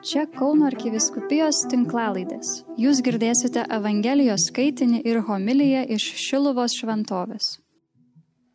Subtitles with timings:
[0.00, 2.62] Čia Kauno arkiviskupijos tinklalaidės.
[2.80, 7.58] Jūs girdėsite Evangelijos skaitinį ir homiliją iš Šiluvos šventovės.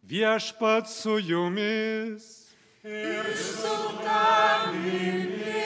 [0.10, 2.50] Viešpat su jumis.
[2.82, 5.62] Ir su tavimi.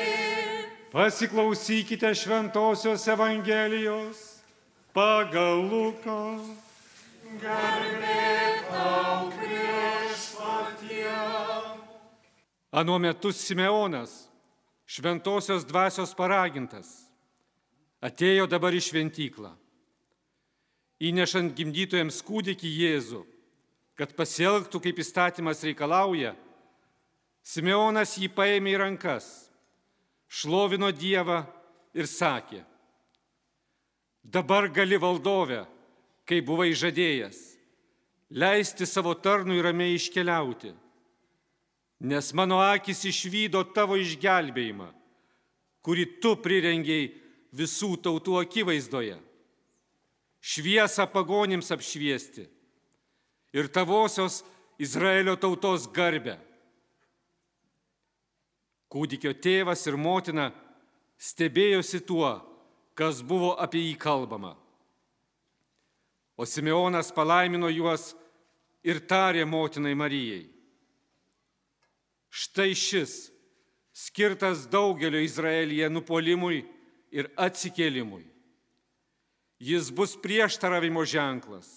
[0.91, 4.43] Pasiklausykite šventosios Evangelijos
[4.91, 6.43] pagal Luką.
[7.39, 8.32] Garbė
[8.68, 11.19] tau viešpatie.
[12.71, 14.29] Anuo metu Simeonas,
[14.89, 16.89] šventosios dvasios paragintas,
[18.02, 19.52] atėjo dabar į šventyklą.
[21.00, 23.21] Įnešant gimdytojams kūdikį Jėzų,
[24.00, 26.34] kad pasielgtų kaip įstatymas reikalauja,
[27.46, 29.28] Simeonas jį paėmė į rankas,
[30.28, 31.40] šlovino Dievą
[31.96, 32.59] ir sakė,
[34.23, 35.64] dabar gali valdovę,
[36.28, 37.40] kai buvai žadėjęs,
[38.30, 40.73] leisti savo tarnui ramiai iškeliauti
[41.99, 44.88] nes mano akis išvydo tavo išgelbėjimą,
[45.83, 47.09] kurį tu prirengiai
[47.56, 49.17] visų tautų akivaizdoje.
[50.39, 52.45] Šviesą pagonims apšviesti
[53.52, 54.45] ir tavosios
[54.80, 56.38] Izraelio tautos garbę.
[58.89, 60.47] Kūdikio tėvas ir motina
[61.19, 62.31] stebėjosi tuo,
[62.95, 64.53] kas buvo apie jį kalbama.
[66.39, 68.13] O Simeonas palaimino juos
[68.88, 70.47] ir tarė motinai Marijai
[72.50, 73.30] Štai šis,
[73.94, 76.64] skirtas daugelio Izraelyje nupolimui
[77.14, 78.23] ir atsikėlimui.
[79.61, 81.69] Jis bus prieštaravimo ženklas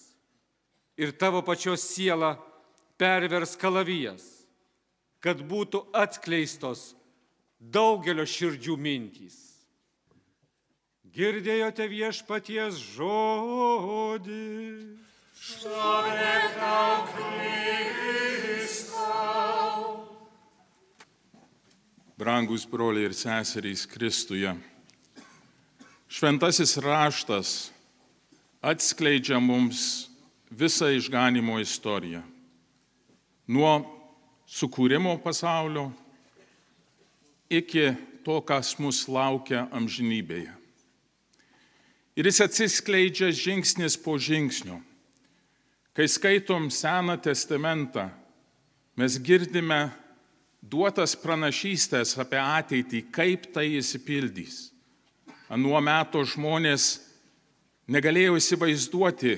[0.96, 2.38] ir tavo pačios siela
[2.96, 4.24] pervers kalavijas,
[5.20, 6.94] kad būtų atskleistos
[7.60, 9.36] daugelio širdžių mintys.
[11.12, 14.40] Girdėjote viešpaties žodį.
[15.36, 18.51] Šlovė tau, Kristau.
[22.22, 24.52] Brangus broliai ir seserys Kristuje.
[26.06, 27.72] Šventasis raštas
[28.62, 30.06] atskleidžia mums
[30.46, 32.20] visą išganimo istoriją.
[33.50, 33.72] Nuo
[34.46, 35.88] sukūrimo pasaulio
[37.50, 37.88] iki
[38.22, 40.52] to, kas mus laukia amžinybėje.
[42.14, 44.78] Ir jis atsiskleidžia žingsnis po žingsnio.
[45.90, 48.06] Kai skaitom Seną testamentą,
[48.94, 49.88] mes girdime
[50.62, 54.70] duotas pranašystės apie ateitį, kaip tai įsipildys.
[55.52, 57.02] Anuo metu žmonės
[57.90, 59.36] negalėjo įsivaizduoti,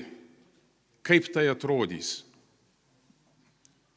[1.05, 2.21] kaip tai atrodys.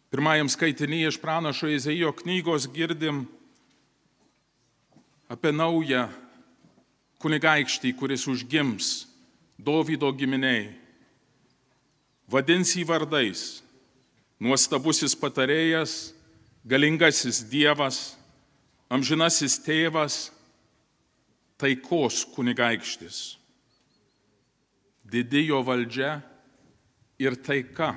[0.09, 3.27] Pirmajam skaitinyje iš pranašo Izaijo knygos girdim
[5.29, 6.07] apie naują
[7.21, 9.05] kunigaikštį, kuris užgims
[9.59, 10.71] Dovydo giminiai.
[12.31, 13.61] Vadins jį vardais.
[14.39, 16.13] Nuostabusis patarėjas,
[16.65, 18.17] galingasis Dievas,
[18.91, 20.29] amžinasis tėvas,
[21.59, 23.37] taikos kunigaikštis.
[25.09, 26.19] Didijo valdžia
[27.19, 27.95] ir taika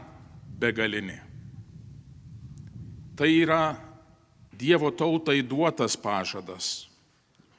[0.61, 1.19] begalinė.
[3.17, 3.75] Tai yra
[4.61, 6.88] Dievo tautai duotas pažadas,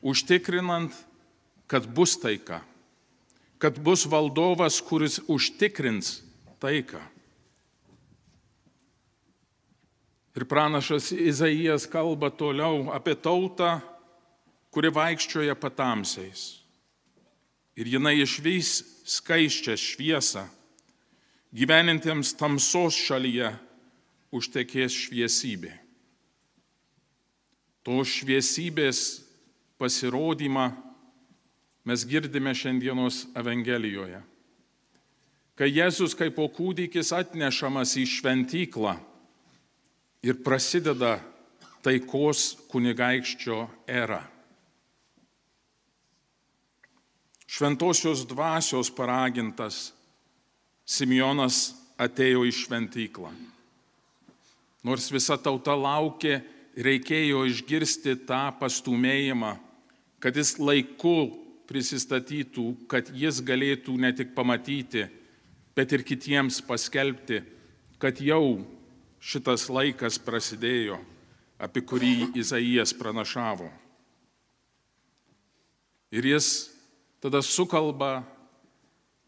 [0.02, 0.94] užtikrinant,
[1.66, 2.60] kad bus taika,
[3.58, 6.20] kad bus valdovas, kuris užtikrins
[6.62, 7.00] taiką.
[10.32, 13.81] Ir pranašas Izaijas kalba toliau apie tautą,
[14.72, 16.62] kuri vaikščioja patamsiais.
[17.76, 18.70] Ir jinai išvys
[19.09, 20.47] skaiščią šviesą,
[21.53, 23.53] gyvenintiems tamsos šalyje
[24.32, 25.72] užtekės šviesybė.
[27.84, 29.20] To šviesybės
[29.81, 30.70] pasirodymą
[31.84, 34.22] mes girdime šiandienos Evangelijoje.
[35.59, 38.94] Kai Jėzus kaip po kūdikis atnešamas į šventyklą,
[40.22, 41.16] ir prasideda
[41.82, 43.58] taikos kunigaikščio
[43.90, 44.22] era.
[47.52, 49.90] Šventosios dvasios paragintas
[50.88, 53.32] Simeonas atėjo į šventyklą.
[54.82, 56.40] Nors visa tauta laukė,
[56.75, 59.52] reikėjo išgirsti tą pastumėjimą,
[60.22, 61.28] kad jis laiku
[61.68, 65.04] prisistatytų, kad jis galėtų ne tik pamatyti,
[65.76, 67.42] bet ir kitiems paskelbti,
[68.02, 68.62] kad jau
[69.22, 70.98] šitas laikas prasidėjo,
[71.62, 73.70] apie kurį Izaijas pranašavo.
[76.12, 76.69] Ir jis
[77.22, 78.24] tada sukalba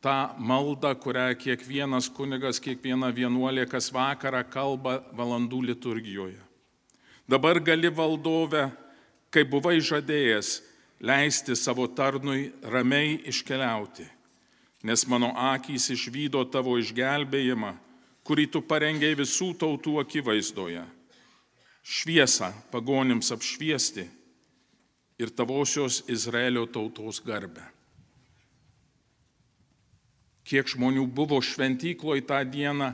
[0.04, 6.42] tą maldą, kurią kiekvienas kunigas, kiekviena vienuolė kas vakarą kalba valandų liturgijoje.
[7.30, 8.66] Dabar gali valdove,
[9.32, 10.58] kaip buvai žadėjęs,
[11.00, 14.04] leisti savo tarnui ramiai iškeliauti,
[14.84, 17.72] nes mano akys išvydo tavo išgelbėjimą
[18.24, 20.84] kurį tu parengiai visų tautų akivaizdoje.
[21.84, 24.06] Šviesą pagonims apšviesti
[25.20, 27.64] ir tavosios Izraelio tautos garbę.
[30.44, 32.90] Kiek žmonių buvo šventykloje tą dieną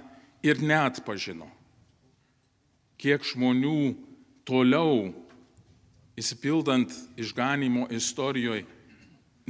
[0.46, 1.48] ir neatpažino.
[3.00, 3.94] Kiek žmonių
[4.46, 5.10] toliau,
[6.18, 8.66] įsipildant išganimo istorijoje,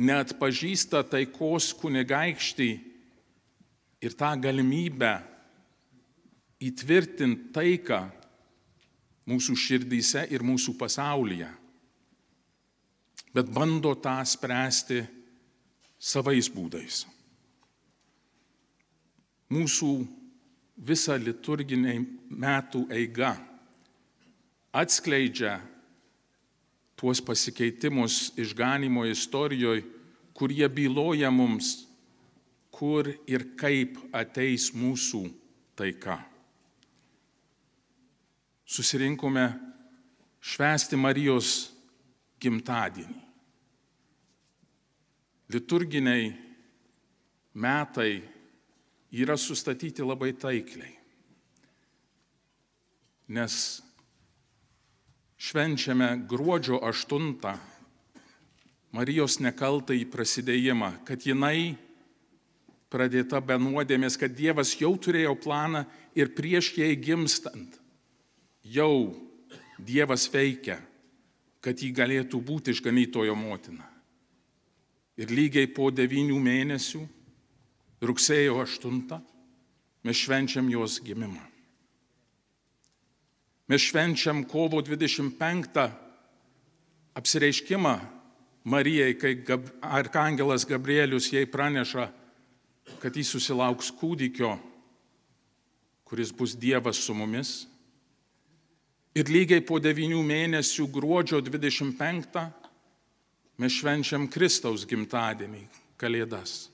[0.01, 2.71] neatpažįsta taikos kunigaikštį
[4.01, 5.30] ir tą galimybę
[6.61, 8.01] įtvirtinti taiką
[9.31, 11.49] mūsų širdyse ir mūsų pasaulyje.
[13.35, 15.05] Bet bando tą spręsti
[16.01, 17.05] savais būdais.
[19.51, 19.91] Mūsų
[20.87, 21.99] visa liturginė
[22.31, 23.35] metų eiga
[24.73, 25.59] atskleidžia
[26.97, 29.85] tuos pasikeitimus išganimo istorijoje,
[30.35, 31.87] kurie byloja mums,
[32.71, 35.27] kur ir kaip ateis mūsų
[35.77, 36.30] taika.
[38.71, 39.49] Susirinkome
[40.39, 41.73] švęsti Marijos
[42.39, 43.17] gimtadienį.
[45.51, 46.29] Liturginiai
[47.59, 48.21] metai
[49.11, 50.93] yra sustatyti labai taikliai,
[53.35, 53.57] nes
[55.35, 57.59] švenčiame gruodžio 8
[58.95, 61.75] Marijos nekaltą į prasidėjimą, kad jinai
[62.91, 65.85] pradėta be nuodėmės, kad Dievas jau turėjo planą
[66.15, 67.81] ir prieš jai gimstant
[68.65, 69.15] jau
[69.81, 70.77] Dievas veikia,
[71.65, 73.87] kad jį galėtų būti išganytojo motina.
[75.21, 77.01] Ir lygiai po devynių mėnesių,
[78.05, 79.01] rugsėjo 8,
[80.05, 81.43] mes švenčiam jos gimimą.
[83.71, 85.85] Mes švenčiam kovo 25
[87.15, 87.95] apsireiškimą
[88.65, 92.11] Marijai, kai Gab arkangelas Gabrielius jai praneša,
[93.01, 94.57] kad jis susilauks kūdikio,
[96.05, 97.70] kuris bus Dievas su mumis.
[99.21, 102.39] Ir lygiai po devynių mėnesių gruodžio 25
[103.61, 105.67] mes švenčiam Kristaus gimtadienį,
[106.01, 106.71] Kalėdas.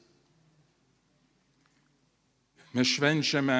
[2.76, 3.56] Mes švenčiame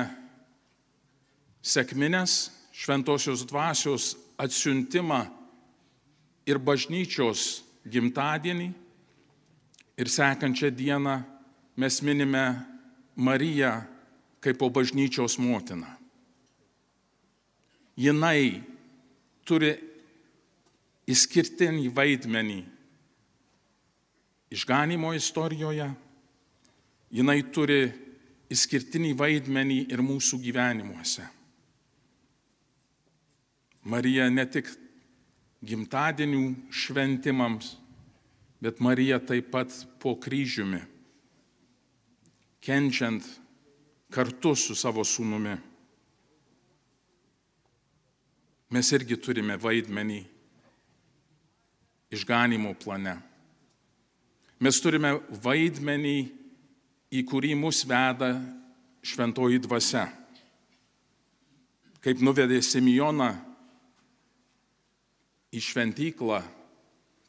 [1.66, 2.36] sėkminės
[2.76, 5.24] šventosios dvasios atsiuntimą
[6.46, 8.68] ir bažnyčios gimtadienį.
[9.96, 11.16] Ir sekančią dieną
[11.80, 12.44] mes minime
[13.16, 13.72] Mariją
[14.44, 15.88] kaip po bažnyčios motiną.
[17.96, 18.75] Jinai
[19.46, 19.75] turi
[21.06, 22.62] išskirtinį vaidmenį
[24.50, 25.88] išganimo istorijoje,
[27.10, 27.81] jinai turi
[28.52, 31.26] išskirtinį vaidmenį ir mūsų gyvenimuose.
[33.87, 34.70] Marija ne tik
[35.66, 37.76] gimtadienių šventimams,
[38.62, 40.81] bet Marija taip pat po kryžiumi,
[42.62, 43.26] kenčiant
[44.10, 45.54] kartu su savo sūnumi.
[48.70, 50.24] Mes irgi turime vaidmenį
[52.10, 53.14] išganimo plane.
[54.58, 55.12] Mes turime
[55.44, 56.18] vaidmenį,
[57.14, 58.32] į kurį mus veda
[59.06, 60.06] šventoji dvasia.
[62.02, 63.28] Kaip nuvedė Simijoną
[65.54, 66.40] į šventyklą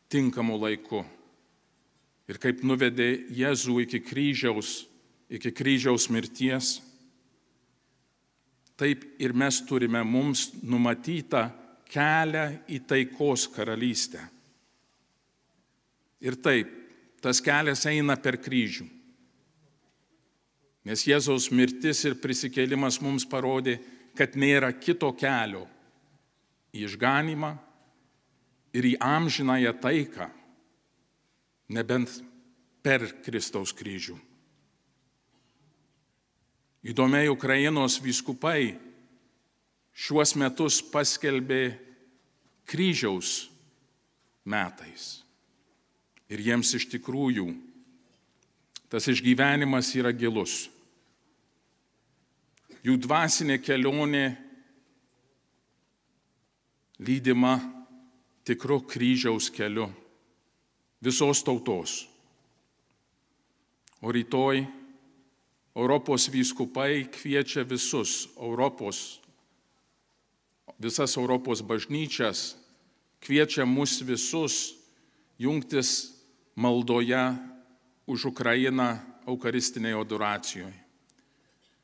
[0.10, 1.04] tinkamu laiku.
[2.28, 4.88] Ir kaip nuvedė Jėzų iki kryžiaus,
[5.32, 6.78] iki kryžiaus mirties,
[8.78, 11.48] taip ir mes turime mums numatytą
[11.90, 14.22] kelią į taikos karalystę.
[16.22, 16.70] Ir taip,
[17.22, 18.86] tas kelias eina per kryžių.
[20.88, 23.76] Nes Jėzaus mirtis ir prisikėlimas mums parodė,
[24.18, 25.66] kad nėra kito kelio
[26.74, 27.52] į išganimą
[28.78, 30.30] ir į amžinąją taiką,
[31.76, 32.14] nebent
[32.82, 34.16] per Kristaus kryžių.
[36.86, 38.78] Įdomiai Ukrainos vyskupai
[39.98, 41.62] šiuos metus paskelbė
[42.70, 43.48] kryžiaus
[44.46, 45.24] metais.
[46.30, 47.48] Ir jiems iš tikrųjų
[48.92, 50.68] tas išgyvenimas yra gilus.
[52.86, 54.28] Jų dvasinė kelionė
[57.04, 57.58] lydima
[58.48, 59.90] tikru kryžiaus keliu
[61.04, 62.06] visos tautos.
[64.00, 64.62] O rytoj
[65.78, 69.22] Europos vyskupai kviečia visus Europos,
[70.82, 72.58] visas Europos bažnyčias,
[73.22, 74.74] kviečia mus visus
[75.38, 76.18] jungtis
[76.58, 77.38] maldoje
[78.10, 80.80] už Ukrainą Eucharistinėje adoracijoje.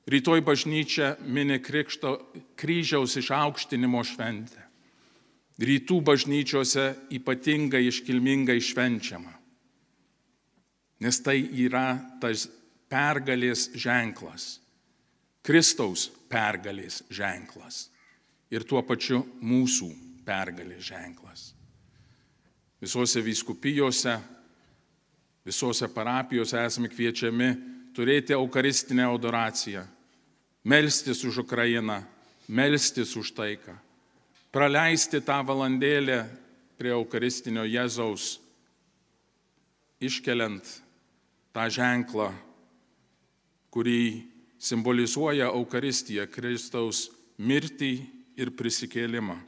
[0.10, 2.18] Rytoj bažnyčia mini krikšto
[2.58, 4.64] kryžiaus išaukštinimo šventę
[5.62, 9.34] rytų bažnyčiose ypatingai iškilmingai švenčiama.
[11.04, 12.48] Nes tai yra tas
[12.94, 14.60] pergalės ženklas.
[15.44, 17.88] Kristaus pergalės ženklas.
[18.54, 19.90] Ir tuo pačiu mūsų
[20.24, 21.54] pergalės ženklas.
[22.84, 24.18] visose vyskupijose,
[25.48, 27.48] visose parapijose esame kviečiami
[27.96, 29.86] turėti Eucharistinę adoraciją,
[30.68, 32.02] melstis už Ukrainą,
[32.48, 33.78] melstis už taiką,
[34.52, 36.26] praleisti tą valandėlę
[36.76, 38.42] prie Eucharistinio Jėzaus,
[40.04, 40.68] iškeliant
[41.56, 42.34] tą ženklą,
[43.74, 44.30] kurį
[44.62, 47.08] simbolizuoja Eucharistija Kristaus
[47.42, 47.94] mirtį
[48.38, 49.40] ir prisikėlimą.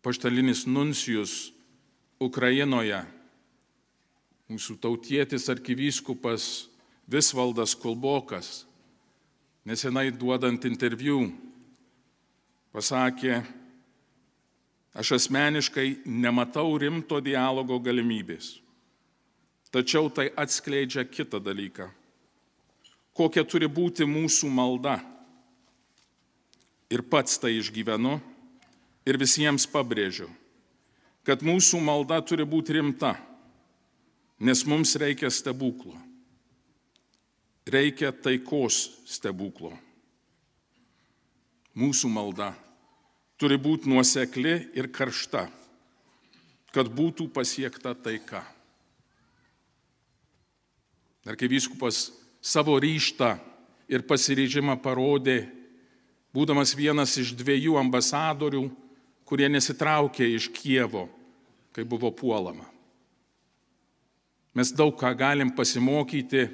[0.00, 1.50] Paštalinis nuncijus
[2.22, 3.02] Ukrainoje,
[4.48, 6.66] mūsų tautietis arkivyskupas
[7.10, 8.64] Visvaldas Kulbokas,
[9.66, 11.26] nesenai duodant interviu,
[12.72, 13.42] pasakė,
[14.96, 18.56] aš asmeniškai nematau rimto dialogo galimybės.
[19.74, 21.90] Tačiau tai atskleidžia kitą dalyką.
[23.16, 25.00] Kokia turi būti mūsų malda.
[26.92, 28.18] Ir pats tai išgyvenu
[29.06, 30.28] ir visiems pabrėžiu,
[31.26, 33.16] kad mūsų malda turi būti rimta,
[34.38, 35.96] nes mums reikia stebuklo.
[37.66, 39.72] Reikia taikos stebuklo.
[41.74, 42.52] Mūsų malda
[43.40, 45.48] turi būti nuosekli ir karšta,
[46.70, 48.44] kad būtų pasiekta taika.
[51.26, 53.32] Ar kai vyskupas savo ryštą
[53.90, 55.48] ir pasiryžimą parodė,
[56.30, 58.62] būdamas vienas iš dviejų ambasadorių,
[59.26, 61.08] kurie nesitraukė iš Kievo,
[61.74, 62.68] kai buvo puolama.
[64.56, 66.46] Mes daug ką galim pasimokyti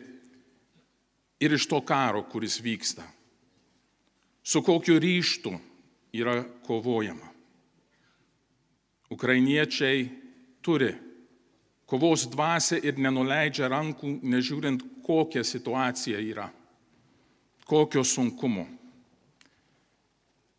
[1.43, 3.05] ir iš to karo, kuris vyksta.
[4.43, 5.53] Su kokiu ryštu
[6.17, 7.29] yra kovojama.
[9.13, 10.09] Ukrainiečiai
[10.65, 10.91] turi
[11.93, 16.47] kovos dvasia ir nenuleidžia rankų, nežiūrint, kokia situacija yra,
[17.69, 18.65] kokio sunkumo.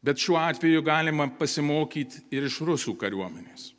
[0.04, 3.72] Bet šiuo atveju galima pasimokyti ir iš rusų kariuomenės,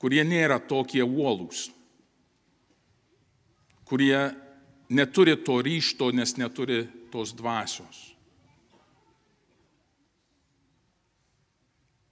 [0.00, 1.66] kurie nėra tokie uolūs,
[3.84, 4.30] kurie
[4.88, 8.00] neturi to ryšto, nes neturi tos dvasios.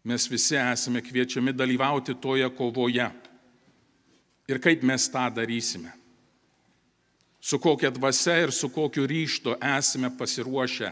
[0.05, 3.09] Mes visi esame kviečiami dalyvauti toje kovoje.
[4.51, 5.93] Ir kaip mes tą darysime?
[7.41, 10.91] Su kokia dvasia ir su kokiu ryštu esame pasiruošę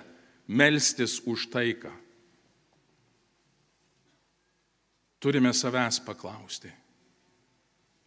[0.48, 1.90] melstis už taiką.
[5.18, 6.70] Turime savęs paklausti.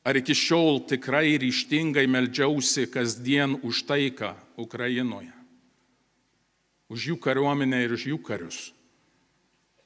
[0.01, 5.35] Ar iki šiol tikrai ryštingai meldžiausi kasdien už taiką Ukrainoje?
[6.89, 8.71] Už jų kariuomenę ir už jų karius.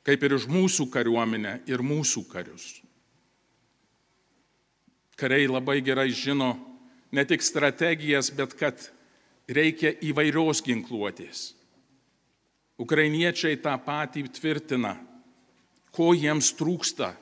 [0.05, 2.84] Kaip ir už mūsų kariuomenę ir mūsų karius.
[5.15, 6.53] Kariai labai gerai žino
[7.11, 8.89] ne tik strategijas, bet kad
[9.47, 11.53] reikia įvairios ginkluotės.
[12.81, 14.97] Ukrainiečiai tą patį tvirtina,
[15.95, 17.13] ko jiems trūksta,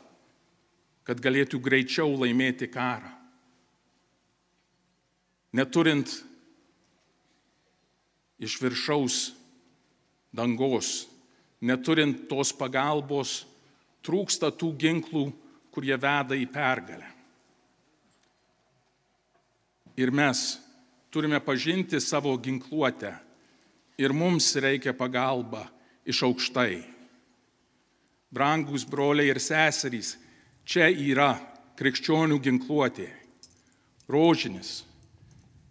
[1.06, 3.12] kad galėtų greičiau laimėti karą.
[5.54, 6.10] Neturint
[8.42, 9.18] iš viršaus
[10.34, 11.06] dangos,
[11.62, 13.44] neturint tos pagalbos,
[14.02, 15.28] trūksta tų ginklų,
[15.70, 17.13] kurie veda į pergalę.
[19.98, 20.58] Ir mes
[21.14, 23.14] turime pažinti savo ginkluotę
[23.98, 25.68] ir mums reikia pagalba
[26.06, 26.82] iš aukštai.
[28.34, 30.16] Brangus broliai ir seserys,
[30.66, 31.36] čia yra
[31.78, 33.10] krikščionių ginkluotė.
[34.10, 34.82] Rožinis.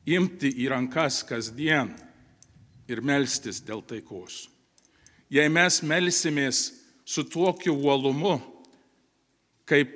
[0.07, 1.93] Imti į rankas kasdien
[2.91, 4.49] ir melstis dėl taikos.
[5.31, 6.65] Jei mes melsimės
[7.05, 8.39] su tokiu uolumu,
[9.67, 9.95] kaip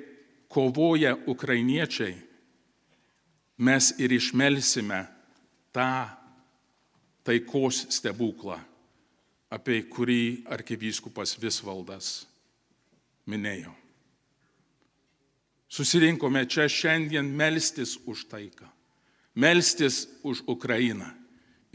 [0.51, 2.15] kovoja ukrainiečiai,
[3.57, 5.01] mes ir išmelsime
[5.73, 6.07] tą
[7.25, 8.59] taikos stebuklą,
[9.49, 12.27] apie kurį arkivyskupas Visvaldas
[13.27, 13.73] minėjo.
[15.67, 18.67] Susirinkome čia šiandien melstis už taiką,
[19.35, 21.09] melstis už Ukrainą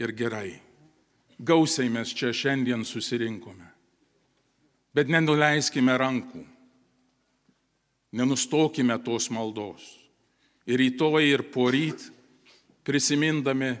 [0.01, 0.57] ir gerai.
[1.37, 3.67] Gausiai mes čia šiandien susirinkome.
[4.93, 6.43] Bet nenuleiskime rankų,
[8.13, 10.02] nenustokime tos maldos.
[10.67, 12.05] Ir rytoj ir poryt
[12.87, 13.73] prisimindami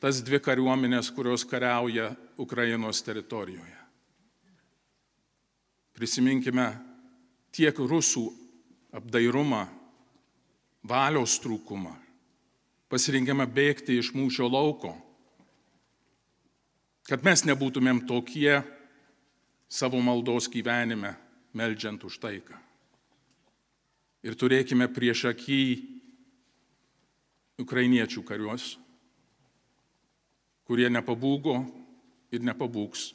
[0.00, 2.10] tas dvi kariuomenės, kurios kariauja
[2.40, 3.78] Ukrainos teritorijoje.
[5.92, 6.66] Prisiminkime
[7.52, 8.24] tiek rusų
[8.96, 9.66] apdairumą,
[10.82, 11.92] valios trūkumą,
[12.90, 14.96] pasirinkimą bėgti iš mūšio lauko,
[17.06, 18.62] kad mes nebūtumėm tokie
[19.68, 21.14] savo maldos gyvenime,
[21.54, 22.58] melžiant už taiką.
[24.22, 25.62] Ir turėkime prieš akį
[27.60, 28.76] ukrainiečių kariuos,
[30.64, 31.58] kurie nepabūgo
[32.32, 33.12] ir nepabūks.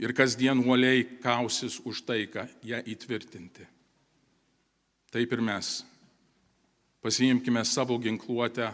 [0.00, 3.66] ir kasdien uoliai kausis už taiką ją įtvirtinti.
[5.12, 5.84] Taip ir mes.
[7.04, 8.70] Pasiimkime savo ginkluotę,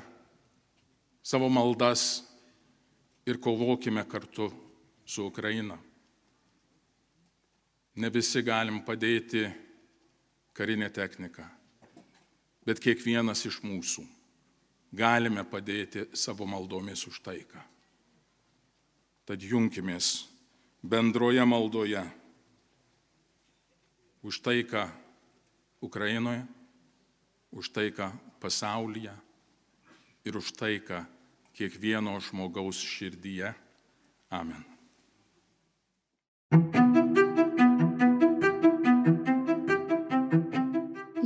[1.22, 2.22] savo maldas
[3.26, 4.52] ir kovokime kartu
[5.04, 5.78] su Ukraina.
[7.96, 9.48] Ne visi galim padėti
[10.54, 11.42] karinę techniką,
[12.66, 14.15] bet kiekvienas iš mūsų
[14.92, 17.62] galime padėti savo maldomis už taiką.
[19.26, 20.28] Tad junkimės
[20.82, 22.04] bendroje maldoje
[24.22, 24.86] už taiką
[25.82, 26.46] Ukrainoje,
[27.50, 28.10] už taiką
[28.42, 29.14] pasaulyje
[30.26, 31.04] ir už taiką
[31.54, 33.54] kiekvieno žmogaus širdyje.
[34.30, 34.62] Amen.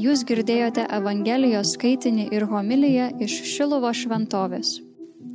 [0.00, 4.70] Jūs girdėjote Evangelijos skaitinį ir homiliją iš Šilovo šventovės.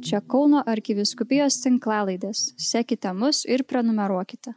[0.01, 2.47] Čia Kauno arkiviskupijos tinklalaidės.
[2.57, 4.55] Sekite mus ir prenumeruokite.